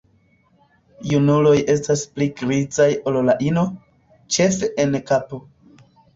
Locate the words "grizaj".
2.41-2.89